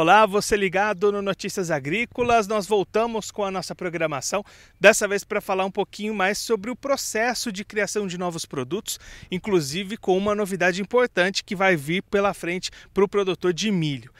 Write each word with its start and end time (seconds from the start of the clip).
Olá, 0.00 0.24
você 0.24 0.56
ligado 0.56 1.12
no 1.12 1.20
Notícias 1.20 1.70
Agrícolas. 1.70 2.48
Nós 2.48 2.66
voltamos 2.66 3.30
com 3.30 3.44
a 3.44 3.50
nossa 3.50 3.74
programação, 3.74 4.42
dessa 4.80 5.06
vez 5.06 5.24
para 5.24 5.42
falar 5.42 5.66
um 5.66 5.70
pouquinho 5.70 6.14
mais 6.14 6.38
sobre 6.38 6.70
o 6.70 6.74
processo 6.74 7.52
de 7.52 7.66
criação 7.66 8.06
de 8.06 8.16
novos 8.16 8.46
produtos, 8.46 8.98
inclusive 9.30 9.98
com 9.98 10.16
uma 10.16 10.34
novidade 10.34 10.80
importante 10.80 11.44
que 11.44 11.54
vai 11.54 11.76
vir 11.76 12.02
pela 12.04 12.32
frente 12.32 12.70
para 12.94 13.04
o 13.04 13.08
produtor 13.08 13.52
de 13.52 13.70
milho. 13.70 14.10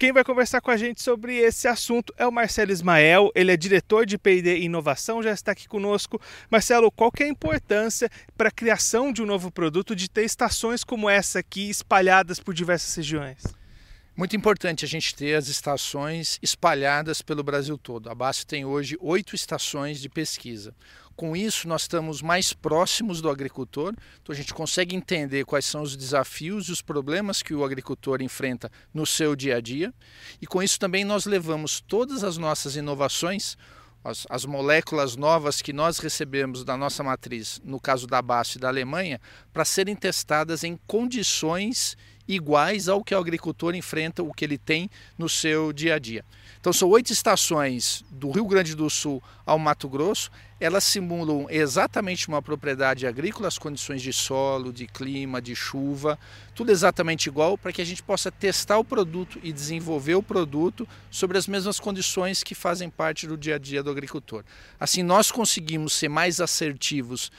Quem 0.00 0.12
vai 0.12 0.24
conversar 0.24 0.60
com 0.60 0.72
a 0.72 0.76
gente 0.76 1.00
sobre 1.00 1.36
esse 1.36 1.68
assunto 1.68 2.12
é 2.18 2.26
o 2.26 2.32
Marcelo 2.32 2.72
Ismael, 2.72 3.30
ele 3.32 3.52
é 3.52 3.56
diretor 3.56 4.04
de 4.04 4.18
P&D 4.18 4.56
e 4.56 4.64
Inovação, 4.64 5.22
já 5.22 5.30
está 5.30 5.52
aqui 5.52 5.68
conosco. 5.68 6.20
Marcelo, 6.50 6.90
qual 6.90 7.12
que 7.12 7.22
é 7.22 7.26
a 7.26 7.30
importância 7.30 8.10
para 8.36 8.48
a 8.48 8.52
criação 8.52 9.12
de 9.12 9.22
um 9.22 9.26
novo 9.26 9.48
produto 9.48 9.94
de 9.94 10.10
ter 10.10 10.24
estações 10.24 10.82
como 10.82 11.08
essa 11.08 11.38
aqui 11.38 11.70
espalhadas 11.70 12.40
por 12.40 12.52
diversas 12.52 12.92
regiões? 12.96 13.59
Muito 14.20 14.36
importante 14.36 14.84
a 14.84 14.88
gente 14.88 15.14
ter 15.14 15.34
as 15.34 15.48
estações 15.48 16.38
espalhadas 16.42 17.22
pelo 17.22 17.42
Brasil 17.42 17.78
todo. 17.78 18.10
A 18.10 18.14
BASF 18.14 18.44
tem 18.44 18.66
hoje 18.66 18.94
oito 19.00 19.34
estações 19.34 19.98
de 19.98 20.10
pesquisa. 20.10 20.74
Com 21.16 21.34
isso, 21.34 21.66
nós 21.66 21.82
estamos 21.82 22.20
mais 22.20 22.52
próximos 22.52 23.22
do 23.22 23.30
agricultor, 23.30 23.94
então 24.20 24.30
a 24.30 24.36
gente 24.36 24.52
consegue 24.52 24.94
entender 24.94 25.46
quais 25.46 25.64
são 25.64 25.80
os 25.80 25.96
desafios 25.96 26.68
e 26.68 26.72
os 26.72 26.82
problemas 26.82 27.42
que 27.42 27.54
o 27.54 27.64
agricultor 27.64 28.20
enfrenta 28.20 28.70
no 28.92 29.06
seu 29.06 29.34
dia 29.34 29.56
a 29.56 29.60
dia. 29.62 29.90
E 30.38 30.46
com 30.46 30.62
isso 30.62 30.78
também 30.78 31.02
nós 31.02 31.24
levamos 31.24 31.80
todas 31.80 32.22
as 32.22 32.36
nossas 32.36 32.76
inovações, 32.76 33.56
as, 34.04 34.26
as, 34.28 34.44
moléculas 34.44 35.16
novas 35.16 35.62
que 35.62 35.72
nós 35.72 35.98
recebemos 35.98 36.62
da 36.62 36.76
nossa 36.76 37.02
matriz, 37.02 37.58
no 37.64 37.80
caso 37.80 38.06
da 38.06 38.20
BASF 38.20 38.56
e 38.56 38.60
da 38.60 38.68
Alemanha, 38.68 39.18
para 39.50 39.64
serem 39.64 39.96
testadas 39.96 40.62
em 40.62 40.78
condições 40.86 41.96
iguais 42.34 42.88
ao 42.88 43.02
que 43.02 43.14
o 43.14 43.18
agricultor 43.18 43.74
enfrenta, 43.74 44.22
o 44.22 44.32
que 44.32 44.44
ele 44.44 44.56
tem 44.56 44.88
no 45.18 45.28
seu 45.28 45.72
dia 45.72 45.96
a 45.96 45.98
dia. 45.98 46.24
Então 46.60 46.72
são 46.72 46.88
oito 46.90 47.12
estações 47.12 48.04
do 48.10 48.30
Rio 48.30 48.46
Grande 48.46 48.74
do 48.74 48.88
Sul 48.88 49.22
ao 49.44 49.58
Mato 49.58 49.88
Grosso. 49.88 50.30
Elas 50.60 50.84
simulam 50.84 51.46
exatamente 51.48 52.28
uma 52.28 52.42
propriedade 52.42 53.06
agrícola, 53.06 53.48
as 53.48 53.56
condições 53.56 54.02
de 54.02 54.12
solo, 54.12 54.72
de 54.72 54.86
clima, 54.86 55.40
de 55.40 55.56
chuva, 55.56 56.18
tudo 56.54 56.70
exatamente 56.70 57.28
igual 57.28 57.56
para 57.56 57.72
que 57.72 57.80
a 57.80 57.84
gente 57.84 58.02
possa 58.02 58.30
testar 58.30 58.78
o 58.78 58.84
produto 58.84 59.40
e 59.42 59.52
desenvolver 59.52 60.16
o 60.16 60.22
produto 60.22 60.86
sobre 61.10 61.38
as 61.38 61.46
mesmas 61.46 61.80
condições 61.80 62.42
que 62.42 62.54
fazem 62.54 62.90
parte 62.90 63.26
do 63.26 63.38
dia 63.38 63.54
a 63.54 63.58
dia 63.58 63.82
do 63.82 63.90
agricultor. 63.90 64.44
Assim 64.78 65.02
nós 65.02 65.30
conseguimos 65.30 65.94
ser 65.94 66.10
mais 66.10 66.40
assertivos 66.40 67.32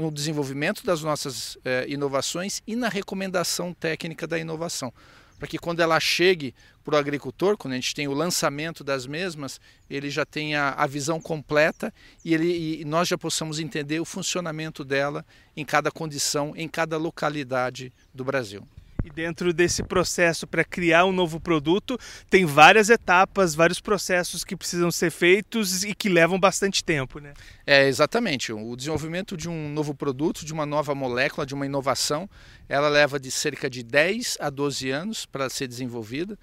no 0.00 0.10
desenvolvimento 0.10 0.86
das 0.86 1.02
nossas 1.02 1.58
eh, 1.64 1.84
inovações 1.88 2.62
e 2.66 2.74
na 2.74 2.88
recomendação 2.88 3.74
técnica 3.74 4.26
da 4.26 4.38
inovação 4.38 4.92
para 5.38 5.48
que 5.48 5.58
quando 5.58 5.80
ela 5.80 6.00
chegue 6.00 6.54
para 6.84 6.96
o 6.96 6.98
agricultor, 6.98 7.56
quando 7.56 7.72
a 7.72 7.76
gente 7.76 7.94
tem 7.94 8.08
o 8.08 8.14
lançamento 8.14 8.82
das 8.82 9.06
mesmas, 9.06 9.60
ele 9.88 10.10
já 10.10 10.24
tenha 10.24 10.70
a 10.70 10.86
visão 10.86 11.20
completa 11.20 11.92
e, 12.24 12.34
ele, 12.34 12.80
e 12.80 12.84
nós 12.84 13.08
já 13.08 13.16
possamos 13.16 13.60
entender 13.60 14.00
o 14.00 14.04
funcionamento 14.04 14.84
dela 14.84 15.24
em 15.56 15.64
cada 15.64 15.90
condição, 15.90 16.54
em 16.56 16.68
cada 16.68 16.96
localidade 16.96 17.92
do 18.12 18.24
Brasil. 18.24 18.66
E 19.04 19.10
dentro 19.10 19.52
desse 19.52 19.82
processo 19.82 20.46
para 20.46 20.64
criar 20.64 21.04
um 21.04 21.12
novo 21.12 21.40
produto, 21.40 21.96
tem 22.28 22.44
várias 22.44 22.90
etapas, 22.90 23.54
vários 23.54 23.80
processos 23.80 24.42
que 24.42 24.56
precisam 24.56 24.90
ser 24.90 25.10
feitos 25.10 25.84
e 25.84 25.94
que 25.94 26.08
levam 26.08 26.38
bastante 26.38 26.82
tempo, 26.82 27.20
né? 27.20 27.32
É, 27.66 27.86
exatamente. 27.86 28.52
O 28.52 28.74
desenvolvimento 28.74 29.36
de 29.36 29.48
um 29.48 29.68
novo 29.68 29.94
produto, 29.94 30.44
de 30.44 30.52
uma 30.52 30.66
nova 30.66 30.94
molécula, 30.94 31.46
de 31.46 31.54
uma 31.54 31.64
inovação, 31.64 32.28
ela 32.68 32.88
leva 32.88 33.20
de 33.20 33.30
cerca 33.30 33.70
de 33.70 33.82
10 33.82 34.38
a 34.40 34.50
12 34.50 34.90
anos 34.90 35.24
para 35.24 35.48
ser 35.48 35.68
desenvolvida. 35.68 36.36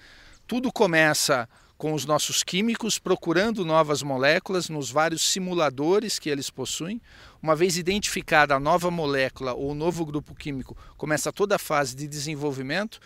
Tudo 0.47 0.71
começa 0.71 1.49
com 1.77 1.93
os 1.93 2.05
nossos 2.05 2.43
químicos 2.43 2.97
procurando 2.97 3.65
novas 3.65 4.01
moléculas 4.01 4.69
nos 4.69 4.89
vários 4.89 5.21
simuladores 5.21 6.17
que 6.17 6.29
eles 6.29 6.49
possuem. 6.49 7.01
Uma 7.41 7.55
vez 7.55 7.77
identificada 7.77 8.55
a 8.55 8.59
nova 8.59 8.89
molécula 8.89 9.53
ou 9.53 9.71
o 9.71 9.75
novo 9.75 10.05
grupo 10.05 10.33
químico, 10.33 10.75
começa 10.97 11.33
toda 11.33 11.55
a 11.55 11.59
fase 11.59 11.95
de 11.95 12.07
desenvolvimento, 12.07 12.99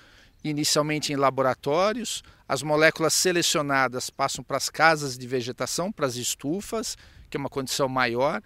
inicialmente 0.44 1.12
em 1.12 1.16
laboratórios. 1.16 2.24
As 2.48 2.62
moléculas 2.62 3.14
selecionadas 3.14 4.10
passam 4.10 4.44
para 4.44 4.58
as 4.58 4.70
casas 4.70 5.18
de 5.18 5.28
vegetação, 5.28 5.92
para 5.92 6.06
as 6.06 6.16
estufas, 6.16 6.96
que 7.30 7.38
é 7.38 7.40
uma 7.40 7.50
condição 7.50 7.90
maior. 7.90 8.42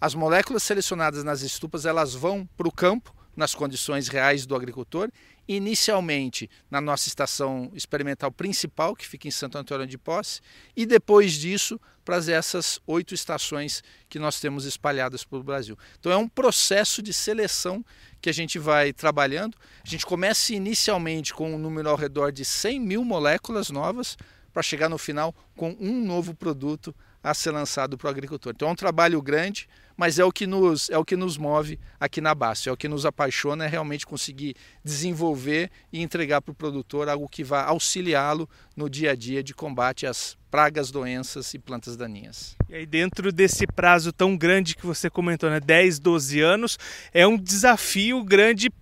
As 0.00 0.14
moléculas 0.14 0.62
selecionadas 0.62 1.24
nas 1.24 1.42
estufas 1.42 1.86
elas 1.86 2.14
vão 2.14 2.46
para 2.56 2.68
o 2.68 2.72
campo 2.72 3.14
nas 3.36 3.54
condições 3.54 4.08
reais 4.08 4.44
do 4.46 4.54
agricultor, 4.54 5.10
inicialmente 5.48 6.48
na 6.70 6.80
nossa 6.80 7.08
estação 7.08 7.70
experimental 7.74 8.30
principal, 8.30 8.94
que 8.94 9.06
fica 9.06 9.26
em 9.26 9.30
Santo 9.30 9.58
Antônio 9.58 9.86
de 9.86 9.98
Posse, 9.98 10.40
e 10.76 10.86
depois 10.86 11.32
disso 11.32 11.80
para 12.04 12.16
essas 12.16 12.80
oito 12.86 13.14
estações 13.14 13.82
que 14.08 14.18
nós 14.18 14.40
temos 14.40 14.64
espalhadas 14.64 15.24
pelo 15.24 15.42
Brasil. 15.42 15.76
Então 15.98 16.12
é 16.12 16.16
um 16.16 16.28
processo 16.28 17.02
de 17.02 17.12
seleção 17.12 17.84
que 18.20 18.28
a 18.28 18.34
gente 18.34 18.58
vai 18.58 18.92
trabalhando. 18.92 19.56
A 19.84 19.88
gente 19.88 20.04
começa 20.04 20.52
inicialmente 20.54 21.32
com 21.32 21.54
um 21.54 21.58
número 21.58 21.88
ao 21.88 21.96
redor 21.96 22.32
de 22.32 22.44
100 22.44 22.80
mil 22.80 23.04
moléculas 23.04 23.70
novas, 23.70 24.16
para 24.52 24.62
chegar 24.62 24.88
no 24.88 24.98
final 24.98 25.34
com 25.56 25.76
um 25.80 26.04
novo 26.04 26.34
produto 26.34 26.94
a 27.22 27.32
ser 27.34 27.52
lançado 27.52 27.96
para 27.96 28.08
o 28.08 28.10
agricultor. 28.10 28.52
Então 28.54 28.68
é 28.68 28.72
um 28.72 28.76
trabalho 28.76 29.20
grande, 29.22 29.68
mas 30.02 30.18
é 30.18 30.24
o 30.24 30.32
que 30.32 30.48
nos, 30.48 30.90
é 30.90 30.98
o 30.98 31.04
que 31.04 31.14
nos 31.14 31.38
move 31.38 31.78
aqui 32.00 32.20
na 32.20 32.34
base, 32.34 32.68
é 32.68 32.72
o 32.72 32.76
que 32.76 32.88
nos 32.88 33.06
apaixona, 33.06 33.66
é 33.66 33.68
realmente 33.68 34.04
conseguir 34.04 34.56
desenvolver 34.84 35.70
e 35.92 36.02
entregar 36.02 36.42
para 36.42 36.50
o 36.50 36.54
produtor 36.56 37.08
algo 37.08 37.28
que 37.28 37.44
vá 37.44 37.62
auxiliá-lo 37.66 38.50
no 38.76 38.90
dia 38.90 39.12
a 39.12 39.14
dia 39.14 39.44
de 39.44 39.54
combate 39.54 40.04
às 40.04 40.36
pragas, 40.50 40.90
doenças 40.90 41.54
e 41.54 41.58
plantas 41.60 41.96
daninhas. 41.96 42.56
E 42.68 42.74
aí 42.74 42.84
dentro 42.84 43.30
desse 43.30 43.64
prazo 43.64 44.12
tão 44.12 44.36
grande 44.36 44.74
que 44.74 44.84
você 44.84 45.08
comentou, 45.08 45.48
né, 45.48 45.60
10, 45.60 46.00
12 46.00 46.40
anos, 46.40 46.80
é 47.14 47.24
um 47.24 47.38
desafio 47.38 48.24
grande 48.24 48.72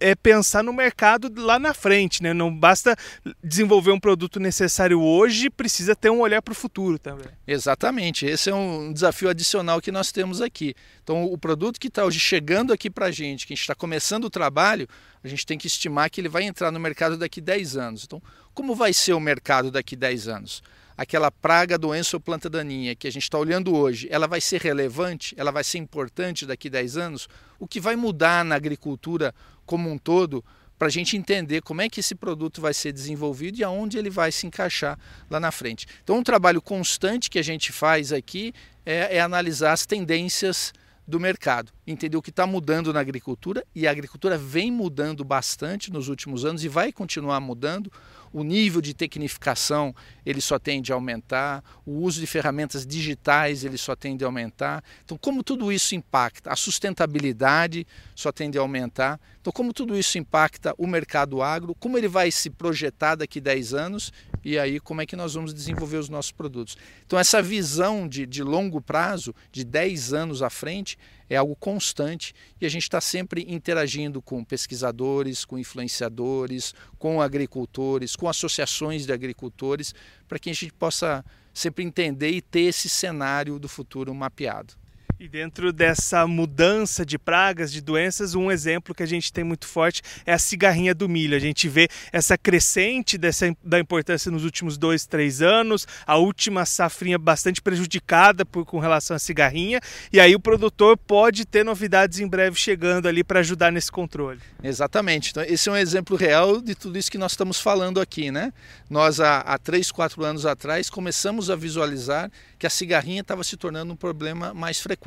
é 0.00 0.14
pensar 0.14 0.62
no 0.62 0.72
mercado 0.72 1.32
lá 1.36 1.58
na 1.58 1.72
frente, 1.74 2.22
né? 2.22 2.32
Não 2.32 2.54
basta 2.54 2.96
desenvolver 3.42 3.90
um 3.90 4.00
produto 4.00 4.38
necessário 4.38 5.00
hoje, 5.00 5.50
precisa 5.50 5.94
ter 5.94 6.10
um 6.10 6.20
olhar 6.20 6.42
para 6.42 6.52
o 6.52 6.54
futuro 6.54 6.98
também. 6.98 7.28
Exatamente, 7.46 8.26
esse 8.26 8.50
é 8.50 8.54
um 8.54 8.92
desafio 8.92 9.28
adicional 9.28 9.80
que 9.80 9.92
nós 9.92 10.12
temos 10.12 10.40
aqui. 10.40 10.74
Então, 11.02 11.24
o 11.24 11.38
produto 11.38 11.78
que 11.78 11.88
está 11.88 12.04
hoje 12.04 12.18
chegando 12.18 12.72
aqui 12.72 12.90
para 12.90 13.06
a 13.06 13.10
gente, 13.10 13.46
que 13.46 13.52
a 13.52 13.56
gente 13.56 13.62
está 13.62 13.74
começando 13.74 14.24
o 14.24 14.30
trabalho, 14.30 14.88
a 15.22 15.28
gente 15.28 15.46
tem 15.46 15.58
que 15.58 15.66
estimar 15.66 16.10
que 16.10 16.20
ele 16.20 16.28
vai 16.28 16.44
entrar 16.44 16.70
no 16.70 16.80
mercado 16.80 17.16
daqui 17.16 17.40
10 17.40 17.76
anos. 17.76 18.04
Então, 18.04 18.22
como 18.54 18.74
vai 18.74 18.92
ser 18.92 19.12
o 19.12 19.20
mercado 19.20 19.70
daqui 19.70 19.96
10 19.96 20.28
anos? 20.28 20.62
aquela 20.96 21.30
praga, 21.30 21.76
doença 21.76 22.16
ou 22.16 22.20
planta 22.20 22.48
daninha 22.48 22.96
que 22.96 23.06
a 23.06 23.12
gente 23.12 23.24
está 23.24 23.38
olhando 23.38 23.76
hoje, 23.76 24.08
ela 24.10 24.26
vai 24.26 24.40
ser 24.40 24.60
relevante, 24.62 25.34
ela 25.36 25.50
vai 25.50 25.62
ser 25.62 25.78
importante 25.78 26.46
daqui 26.46 26.68
a 26.68 26.72
10 26.72 26.96
anos? 26.96 27.28
O 27.58 27.66
que 27.66 27.78
vai 27.78 27.96
mudar 27.96 28.44
na 28.44 28.54
agricultura 28.54 29.34
como 29.66 29.90
um 29.90 29.98
todo 29.98 30.42
para 30.78 30.88
a 30.88 30.90
gente 30.90 31.16
entender 31.16 31.62
como 31.62 31.80
é 31.80 31.88
que 31.88 32.00
esse 32.00 32.14
produto 32.14 32.60
vai 32.60 32.74
ser 32.74 32.92
desenvolvido 32.92 33.58
e 33.58 33.64
aonde 33.64 33.98
ele 33.98 34.10
vai 34.10 34.30
se 34.30 34.46
encaixar 34.46 34.98
lá 35.28 35.40
na 35.40 35.50
frente. 35.50 35.86
Então, 36.02 36.18
um 36.18 36.22
trabalho 36.22 36.60
constante 36.60 37.30
que 37.30 37.38
a 37.38 37.42
gente 37.42 37.72
faz 37.72 38.12
aqui 38.12 38.52
é, 38.84 39.16
é 39.16 39.20
analisar 39.20 39.72
as 39.72 39.86
tendências 39.86 40.72
do 41.06 41.18
mercado, 41.18 41.72
entender 41.86 42.16
o 42.16 42.22
que 42.22 42.30
está 42.30 42.46
mudando 42.46 42.92
na 42.92 43.00
agricultura 43.00 43.64
e 43.74 43.86
a 43.86 43.90
agricultura 43.90 44.36
vem 44.36 44.70
mudando 44.70 45.24
bastante 45.24 45.92
nos 45.92 46.08
últimos 46.08 46.44
anos 46.44 46.64
e 46.64 46.68
vai 46.68 46.92
continuar 46.92 47.40
mudando 47.40 47.90
o 48.36 48.42
nível 48.42 48.82
de 48.82 48.92
tecnificação 48.92 49.94
ele 50.24 50.42
só 50.42 50.58
tende 50.58 50.92
a 50.92 50.94
aumentar, 50.94 51.64
o 51.86 52.02
uso 52.02 52.20
de 52.20 52.26
ferramentas 52.26 52.86
digitais 52.86 53.64
ele 53.64 53.78
só 53.78 53.96
tende 53.96 54.24
a 54.24 54.28
aumentar. 54.28 54.84
Então, 55.04 55.16
como 55.16 55.42
tudo 55.42 55.72
isso 55.72 55.94
impacta? 55.94 56.52
A 56.52 56.56
sustentabilidade 56.56 57.86
só 58.14 58.30
tende 58.30 58.58
a 58.58 58.60
aumentar. 58.60 59.18
Então, 59.40 59.52
como 59.52 59.72
tudo 59.72 59.96
isso 59.96 60.18
impacta 60.18 60.74
o 60.76 60.86
mercado 60.86 61.40
agro? 61.40 61.74
Como 61.76 61.96
ele 61.96 62.08
vai 62.08 62.30
se 62.30 62.50
projetar 62.50 63.14
daqui 63.14 63.38
a 63.38 63.42
10 63.42 63.72
anos? 63.72 64.12
E 64.44 64.58
aí, 64.58 64.80
como 64.80 65.00
é 65.00 65.06
que 65.06 65.16
nós 65.16 65.34
vamos 65.34 65.54
desenvolver 65.54 65.96
os 65.96 66.08
nossos 66.08 66.32
produtos? 66.32 66.76
Então, 67.06 67.18
essa 67.18 67.40
visão 67.40 68.06
de, 68.06 68.26
de 68.26 68.42
longo 68.42 68.82
prazo, 68.82 69.34
de 69.50 69.64
10 69.64 70.12
anos 70.12 70.42
à 70.42 70.50
frente, 70.50 70.98
é 71.28 71.36
algo 71.36 71.56
constante 71.56 72.34
e 72.60 72.66
a 72.66 72.68
gente 72.68 72.84
está 72.84 73.00
sempre 73.00 73.44
interagindo 73.48 74.22
com 74.22 74.44
pesquisadores, 74.44 75.44
com 75.44 75.58
influenciadores, 75.58 76.74
com 76.98 77.20
agricultores, 77.20 78.14
com 78.16 78.28
associações 78.28 79.06
de 79.06 79.12
agricultores, 79.12 79.94
para 80.28 80.38
que 80.38 80.50
a 80.50 80.54
gente 80.54 80.72
possa 80.72 81.24
sempre 81.52 81.84
entender 81.84 82.30
e 82.30 82.40
ter 82.40 82.60
esse 82.60 82.88
cenário 82.88 83.58
do 83.58 83.68
futuro 83.68 84.14
mapeado. 84.14 84.74
E 85.18 85.28
dentro 85.28 85.72
dessa 85.72 86.26
mudança 86.26 87.04
de 87.04 87.18
pragas, 87.18 87.72
de 87.72 87.80
doenças, 87.80 88.34
um 88.34 88.50
exemplo 88.50 88.94
que 88.94 89.02
a 89.02 89.06
gente 89.06 89.32
tem 89.32 89.42
muito 89.42 89.66
forte 89.66 90.02
é 90.26 90.32
a 90.34 90.38
cigarrinha 90.38 90.94
do 90.94 91.08
milho. 91.08 91.34
A 91.34 91.38
gente 91.38 91.70
vê 91.70 91.88
essa 92.12 92.36
crescente 92.36 93.16
dessa, 93.16 93.50
da 93.64 93.80
importância 93.80 94.30
nos 94.30 94.44
últimos 94.44 94.76
dois, 94.76 95.06
três 95.06 95.40
anos, 95.40 95.86
a 96.06 96.18
última 96.18 96.66
safrinha 96.66 97.18
bastante 97.18 97.62
prejudicada 97.62 98.44
por, 98.44 98.66
com 98.66 98.78
relação 98.78 99.16
à 99.16 99.18
cigarrinha, 99.18 99.80
e 100.12 100.20
aí 100.20 100.34
o 100.34 100.40
produtor 100.40 100.98
pode 100.98 101.46
ter 101.46 101.64
novidades 101.64 102.18
em 102.20 102.28
breve 102.28 102.56
chegando 102.56 103.08
ali 103.08 103.24
para 103.24 103.40
ajudar 103.40 103.72
nesse 103.72 103.90
controle. 103.90 104.40
Exatamente. 104.62 105.30
Então, 105.30 105.42
esse 105.42 105.66
é 105.66 105.72
um 105.72 105.76
exemplo 105.76 106.14
real 106.14 106.60
de 106.60 106.74
tudo 106.74 106.98
isso 106.98 107.10
que 107.10 107.16
nós 107.16 107.32
estamos 107.32 107.58
falando 107.58 108.02
aqui, 108.02 108.30
né? 108.30 108.52
Nós, 108.90 109.18
há, 109.18 109.38
há 109.38 109.56
três, 109.56 109.90
quatro 109.90 110.22
anos 110.22 110.44
atrás, 110.44 110.90
começamos 110.90 111.48
a 111.48 111.56
visualizar 111.56 112.30
que 112.58 112.66
a 112.66 112.70
cigarrinha 112.70 113.22
estava 113.22 113.42
se 113.42 113.56
tornando 113.56 113.94
um 113.94 113.96
problema 113.96 114.52
mais 114.52 114.78
frequente. 114.78 115.05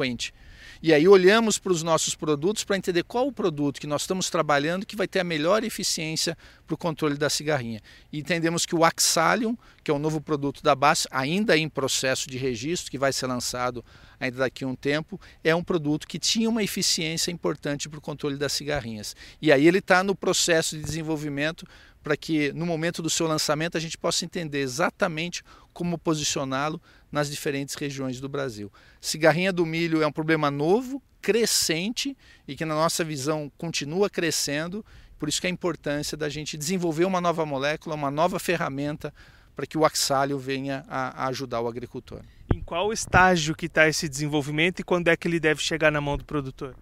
E 0.81 0.93
aí 0.93 1.09
olhamos 1.09 1.59
para 1.59 1.73
os 1.73 1.83
nossos 1.83 2.15
produtos 2.15 2.63
para 2.63 2.77
entender 2.77 3.03
qual 3.03 3.27
o 3.27 3.33
produto 3.33 3.81
que 3.81 3.87
nós 3.87 4.03
estamos 4.03 4.29
trabalhando 4.29 4.85
que 4.85 4.95
vai 4.95 5.09
ter 5.09 5.19
a 5.19 5.25
melhor 5.25 5.61
eficiência 5.65 6.37
para 6.65 6.73
o 6.73 6.77
controle 6.77 7.17
da 7.17 7.29
cigarrinha. 7.29 7.81
E 8.13 8.19
entendemos 8.19 8.65
que 8.65 8.73
o 8.73 8.85
Axalium, 8.85 9.57
que 9.83 9.91
é 9.91 9.93
um 9.93 9.99
novo 9.99 10.21
produto 10.21 10.63
da 10.63 10.73
BAS, 10.73 11.05
ainda 11.11 11.57
em 11.57 11.67
processo 11.67 12.29
de 12.29 12.37
registro, 12.37 12.89
que 12.89 12.97
vai 12.97 13.11
ser 13.11 13.27
lançado 13.27 13.83
ainda 14.17 14.37
daqui 14.37 14.63
a 14.63 14.67
um 14.67 14.75
tempo, 14.75 15.19
é 15.43 15.53
um 15.53 15.63
produto 15.63 16.07
que 16.07 16.17
tinha 16.17 16.49
uma 16.49 16.63
eficiência 16.63 17.29
importante 17.29 17.89
para 17.89 17.99
o 17.99 18.01
controle 18.01 18.37
das 18.37 18.53
cigarrinhas. 18.53 19.17
E 19.41 19.51
aí 19.51 19.67
ele 19.67 19.79
está 19.79 20.01
no 20.01 20.15
processo 20.15 20.77
de 20.77 20.83
desenvolvimento 20.83 21.65
para 22.01 22.15
que 22.15 22.53
no 22.53 22.65
momento 22.65 23.01
do 23.01 23.09
seu 23.09 23.27
lançamento 23.27 23.75
a 23.75 23.81
gente 23.81 23.97
possa 23.97 24.23
entender 24.23 24.59
exatamente 24.59 25.43
como 25.73 25.97
posicioná-lo 25.97 26.81
nas 27.11 27.29
diferentes 27.29 27.75
regiões 27.75 28.19
do 28.19 28.29
Brasil. 28.29 28.71
Cigarrinha 29.01 29.51
do 29.51 29.65
milho 29.65 30.01
é 30.01 30.07
um 30.07 30.11
problema 30.11 30.51
novo, 30.51 31.01
crescente 31.21 32.15
e 32.47 32.55
que 32.55 32.65
na 32.65 32.75
nossa 32.75 33.03
visão 33.03 33.51
continua 33.57 34.09
crescendo, 34.09 34.85
por 35.17 35.27
isso 35.27 35.41
que 35.41 35.47
a 35.47 35.49
importância 35.49 36.17
da 36.17 36.29
gente 36.29 36.57
desenvolver 36.57 37.05
uma 37.05 37.19
nova 37.19 37.45
molécula, 37.45 37.95
uma 37.95 38.09
nova 38.09 38.39
ferramenta 38.39 39.13
para 39.55 39.65
que 39.65 39.77
o 39.77 39.83
axálio 39.83 40.39
venha 40.39 40.85
a, 40.87 41.25
a 41.25 41.27
ajudar 41.27 41.59
o 41.59 41.67
agricultor. 41.67 42.21
Em 42.53 42.61
qual 42.61 42.93
estágio 42.93 43.53
que 43.53 43.65
está 43.65 43.89
esse 43.89 44.07
desenvolvimento 44.07 44.79
e 44.79 44.83
quando 44.83 45.09
é 45.09 45.17
que 45.17 45.27
ele 45.27 45.39
deve 45.39 45.61
chegar 45.61 45.91
na 45.91 45.99
mão 45.99 46.17
do 46.17 46.23
produtor? 46.23 46.75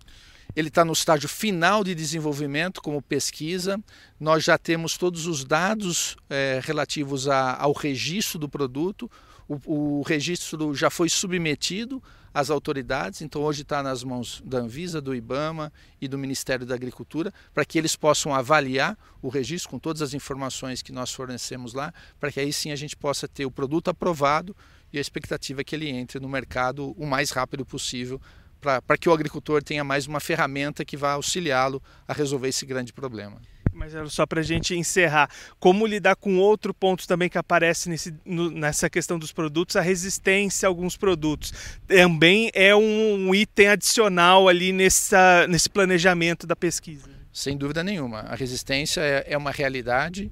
Ele 0.56 0.70
está 0.70 0.86
no 0.86 0.94
estágio 0.94 1.28
final 1.28 1.84
de 1.84 1.94
desenvolvimento, 1.94 2.82
como 2.82 3.02
pesquisa. 3.02 3.80
Nós 4.20 4.44
já 4.44 4.58
temos 4.58 4.98
todos 4.98 5.28
os 5.28 5.44
dados 5.44 6.16
é, 6.30 6.60
relativos 6.64 7.28
a, 7.28 7.56
ao 7.58 7.74
registro 7.74 8.40
do 8.40 8.50
produto. 8.50 9.10
O, 9.48 10.00
o, 10.00 10.02
registro 10.02 10.74
já 10.76 10.90
foi 10.90 11.08
submetido 11.10 12.04
às 12.34 12.50
autoridades, 12.50 13.22
então 13.22 13.42
hoje 13.42 13.62
está 13.62 13.82
nas 13.82 14.04
mãos 14.04 14.44
da 14.46 14.60
Anvisa, 14.60 15.00
do 15.00 15.16
IBAMA 15.16 15.72
e 16.02 16.08
do 16.08 16.18
Ministério 16.18 16.66
da 16.66 16.76
Agricultura, 16.76 17.34
para 17.54 17.64
que 17.64 17.78
eles 17.78 17.96
possam 17.96 18.34
avaliar 18.34 18.98
o 19.22 19.30
registro 19.30 19.70
com 19.70 19.80
todas 19.80 20.02
as 20.02 20.14
informações 20.14 20.82
que 20.82 20.92
nós 20.92 21.14
fornecemos 21.14 21.74
lá, 21.74 21.94
para 22.20 22.32
que 22.32 22.40
aí 22.40 22.52
sim 22.52 22.72
a 22.72 22.76
gente 22.76 22.96
possa 22.96 23.28
ter 23.28 23.46
o 23.46 23.52
produto 23.52 23.90
aprovado 23.90 24.56
e 24.92 24.98
a 24.98 25.02
expectativa 25.02 25.62
é 25.62 25.64
que 25.64 25.76
ele 25.76 25.90
entre 25.90 26.20
no 26.20 26.30
mercado 26.30 26.92
o 26.98 27.06
mais 27.06 27.32
rápido 27.32 27.66
possível 27.66 28.22
para 28.60 28.98
que 28.98 29.08
o 29.08 29.14
agricultor 29.14 29.64
tenha 29.64 29.84
mais 29.84 30.08
uma 30.08 30.20
ferramenta 30.20 30.84
que 30.84 30.98
vá 30.98 31.12
auxiliá-lo 31.12 31.82
a 32.08 32.14
resolver 32.14 32.50
esse 32.50 32.66
grande 32.66 32.92
problema. 32.92 33.40
Mas 33.78 33.94
só 34.12 34.26
para 34.26 34.40
a 34.40 34.44
gente 34.44 34.76
encerrar, 34.76 35.30
como 35.60 35.86
lidar 35.86 36.16
com 36.16 36.40
outro 36.40 36.74
ponto 36.74 37.08
também 37.08 37.30
que 37.30 37.38
aparece 37.38 37.88
nesse, 37.88 38.12
no, 38.26 38.50
nessa 38.50 38.90
questão 38.90 39.20
dos 39.20 39.32
produtos, 39.32 39.76
a 39.76 39.82
resistência 39.82 40.66
a 40.66 40.70
alguns 40.70 40.98
produtos. 40.98 41.54
Também 41.86 42.50
é 42.56 42.76
um, 42.76 43.28
um 43.28 43.36
item 43.36 43.68
adicional 43.68 44.48
ali 44.48 44.74
nessa, 44.74 45.46
nesse 45.48 45.70
planejamento 45.70 46.48
da 46.48 46.56
pesquisa. 46.56 47.08
Sem 47.32 47.56
dúvida 47.56 47.84
nenhuma. 47.84 48.22
A 48.22 48.36
resistência 48.36 49.02
é, 49.02 49.26
é 49.28 49.38
uma 49.38 49.52
realidade 49.52 50.32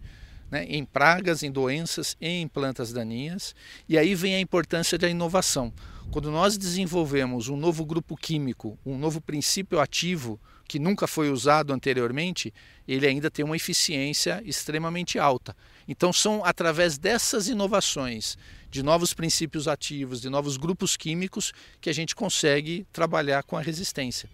né, 0.49 0.65
em 0.67 0.83
pragas, 0.83 1.43
em 1.43 1.51
doenças 1.51 2.17
e 2.19 2.27
em 2.27 2.47
plantas 2.47 2.91
daninhas. 2.91 3.53
E 3.87 3.95
aí 3.95 4.15
vem 4.15 4.33
a 4.33 4.39
importância 4.39 4.97
da 4.97 5.07
inovação. 5.07 5.71
Quando 6.09 6.31
nós 6.31 6.57
desenvolvemos 6.57 7.47
um 7.47 7.57
novo 7.57 7.85
grupo 7.85 8.15
químico, 8.15 8.75
um 8.83 8.97
novo 8.97 9.21
princípio 9.21 9.79
ativo 9.79 10.39
que 10.67 10.79
nunca 10.79 11.07
foi 11.07 11.29
usado 11.29 11.71
anteriormente, 11.71 12.53
ele 12.87 13.07
ainda 13.07 13.29
tem 13.29 13.43
uma 13.45 13.55
eficiência 13.55 14.41
extremamente 14.45 15.19
alta. 15.19 15.55
Então, 15.87 16.11
são 16.11 16.43
através 16.43 16.97
dessas 16.97 17.47
inovações, 17.47 18.37
de 18.69 18.83
novos 18.83 19.13
princípios 19.13 19.67
ativos, 19.67 20.19
de 20.21 20.29
novos 20.29 20.57
grupos 20.57 20.97
químicos, 20.97 21.53
que 21.79 21.89
a 21.89 21.93
gente 21.93 22.15
consegue 22.15 22.85
trabalhar 22.91 23.43
com 23.43 23.55
a 23.55 23.61
resistência. 23.61 24.29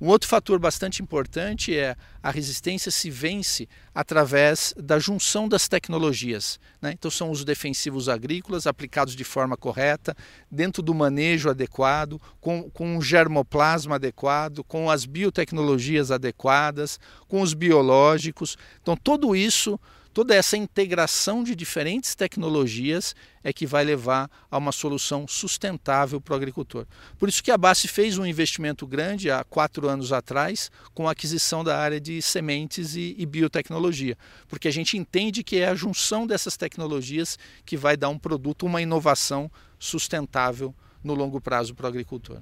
Um 0.00 0.08
outro 0.08 0.28
fator 0.28 0.58
bastante 0.58 1.02
importante 1.02 1.76
é 1.76 1.94
a 2.22 2.30
resistência 2.30 2.90
se 2.90 3.10
vence 3.10 3.68
através 3.94 4.72
da 4.76 4.98
junção 4.98 5.46
das 5.46 5.68
tecnologias. 5.68 6.58
Né? 6.80 6.92
Então, 6.92 7.10
são 7.10 7.30
os 7.30 7.44
defensivos 7.44 8.08
agrícolas 8.08 8.66
aplicados 8.66 9.14
de 9.14 9.24
forma 9.24 9.58
correta, 9.58 10.16
dentro 10.50 10.82
do 10.82 10.94
manejo 10.94 11.50
adequado, 11.50 12.18
com, 12.40 12.70
com 12.70 12.96
um 12.96 13.02
germoplasma 13.02 13.96
adequado, 13.96 14.64
com 14.64 14.88
as 14.88 15.04
biotecnologias 15.04 16.10
adequadas, 16.10 16.98
com 17.28 17.42
os 17.42 17.52
biológicos. 17.52 18.56
Então, 18.80 18.96
tudo 18.96 19.36
isso 19.36 19.78
Toda 20.12 20.34
essa 20.34 20.56
integração 20.56 21.44
de 21.44 21.54
diferentes 21.54 22.16
tecnologias 22.16 23.14
é 23.44 23.52
que 23.52 23.64
vai 23.64 23.84
levar 23.84 24.28
a 24.50 24.58
uma 24.58 24.72
solução 24.72 25.28
sustentável 25.28 26.20
para 26.20 26.32
o 26.32 26.36
agricultor. 26.36 26.84
Por 27.16 27.28
isso 27.28 27.42
que 27.42 27.50
a 27.50 27.56
Base 27.56 27.86
fez 27.86 28.18
um 28.18 28.26
investimento 28.26 28.88
grande 28.88 29.30
há 29.30 29.44
quatro 29.44 29.88
anos 29.88 30.12
atrás 30.12 30.68
com 30.92 31.08
a 31.08 31.12
aquisição 31.12 31.62
da 31.62 31.78
área 31.78 32.00
de 32.00 32.20
sementes 32.20 32.96
e, 32.96 33.14
e 33.16 33.24
biotecnologia, 33.24 34.18
porque 34.48 34.66
a 34.66 34.72
gente 34.72 34.98
entende 34.98 35.44
que 35.44 35.58
é 35.58 35.68
a 35.68 35.76
junção 35.76 36.26
dessas 36.26 36.56
tecnologias 36.56 37.38
que 37.64 37.76
vai 37.76 37.96
dar 37.96 38.08
um 38.08 38.18
produto, 38.18 38.66
uma 38.66 38.82
inovação 38.82 39.48
sustentável 39.78 40.74
no 41.04 41.14
longo 41.14 41.40
prazo 41.40 41.72
para 41.72 41.84
o 41.84 41.88
agricultor. 41.88 42.40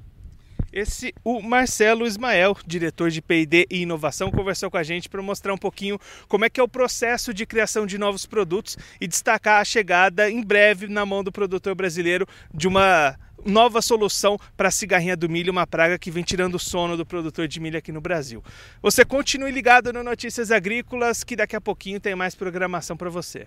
Esse, 0.73 1.15
o 1.25 1.41
Marcelo 1.41 2.06
Ismael, 2.06 2.56
diretor 2.67 3.11
de 3.11 3.23
P&D 3.23 3.67
e 3.70 3.82
inovação, 3.82 4.31
conversou 4.31 4.70
com 4.70 4.76
a 4.76 4.82
gente 4.82 5.09
para 5.09 5.23
mostrar 5.23 5.55
um 5.55 5.59
pouquinho 5.59 5.99
como 6.29 6.44
é 6.44 6.50
que 6.50 6.61
é 6.61 6.62
o 6.62 6.69
processo 6.69 7.32
de 7.32 7.47
criação 7.47 7.87
de 7.87 7.97
novos 7.97 8.26
produtos 8.26 8.76
e 9.00 9.09
destacar 9.09 9.61
a 9.61 9.65
chegada 9.65 10.31
em 10.31 10.43
breve 10.43 10.87
na 10.87 11.06
mão 11.06 11.25
do 11.25 11.32
produtor 11.32 11.75
brasileiro 11.75 12.26
de 12.53 12.69
uma 12.69 13.19
nova 13.44 13.81
solução 13.81 14.38
para 14.56 14.69
a 14.69 14.70
cigarrinha 14.70 15.17
do 15.17 15.29
milho, 15.29 15.53
uma 15.53 15.67
praga 15.67 15.99
que 15.99 16.11
vem 16.11 16.25
tirando 16.25 16.56
o 16.56 16.59
sono 16.59 16.97
do 16.97 17.06
produtor 17.06 17.49
de 17.49 17.61
milho 17.61 17.79
aqui 17.79 17.93
no 17.93 18.00
Brasil. 18.00 18.43
Você 18.82 19.05
continue 19.05 19.50
ligado 19.50 19.93
no 19.93 20.03
Notícias 20.03 20.50
Agrícolas, 20.50 21.25
que 21.25 21.37
daqui 21.37 21.56
a 21.56 21.61
pouquinho 21.61 22.00
tem 22.00 22.15
mais 22.15 22.35
programação 22.35 22.97
para 22.97 23.09
você. 23.09 23.47